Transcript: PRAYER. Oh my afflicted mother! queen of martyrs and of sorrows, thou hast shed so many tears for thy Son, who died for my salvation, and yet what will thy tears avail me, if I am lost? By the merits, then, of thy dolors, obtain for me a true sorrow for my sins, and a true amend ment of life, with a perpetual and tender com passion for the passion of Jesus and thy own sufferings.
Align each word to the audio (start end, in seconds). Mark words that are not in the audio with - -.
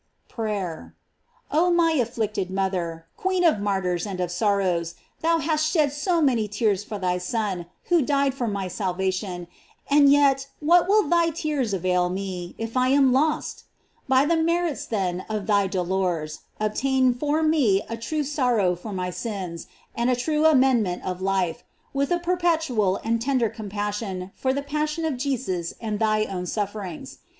PRAYER. 0.29 0.95
Oh 1.51 1.69
my 1.69 1.91
afflicted 1.91 2.49
mother! 2.49 3.05
queen 3.17 3.43
of 3.43 3.59
martyrs 3.59 4.07
and 4.07 4.19
of 4.19 4.31
sorrows, 4.31 4.95
thou 5.19 5.37
hast 5.37 5.69
shed 5.69 5.93
so 5.93 6.19
many 6.23 6.47
tears 6.47 6.83
for 6.83 6.97
thy 6.97 7.19
Son, 7.19 7.67
who 7.83 8.01
died 8.01 8.33
for 8.33 8.47
my 8.47 8.67
salvation, 8.67 9.45
and 9.91 10.11
yet 10.11 10.47
what 10.59 10.87
will 10.89 11.03
thy 11.07 11.29
tears 11.29 11.71
avail 11.71 12.09
me, 12.09 12.55
if 12.57 12.75
I 12.75 12.87
am 12.87 13.13
lost? 13.13 13.65
By 14.07 14.25
the 14.25 14.37
merits, 14.37 14.87
then, 14.87 15.23
of 15.29 15.45
thy 15.45 15.67
dolors, 15.67 16.39
obtain 16.59 17.13
for 17.13 17.43
me 17.43 17.83
a 17.87 17.95
true 17.95 18.23
sorrow 18.23 18.75
for 18.75 18.91
my 18.93 19.11
sins, 19.11 19.67
and 19.93 20.09
a 20.09 20.15
true 20.15 20.47
amend 20.47 20.81
ment 20.81 21.05
of 21.05 21.21
life, 21.21 21.63
with 21.93 22.09
a 22.09 22.17
perpetual 22.17 22.99
and 23.03 23.21
tender 23.21 23.49
com 23.51 23.69
passion 23.69 24.31
for 24.35 24.51
the 24.51 24.63
passion 24.63 25.05
of 25.05 25.17
Jesus 25.17 25.75
and 25.79 25.99
thy 25.99 26.25
own 26.25 26.47
sufferings. 26.47 27.19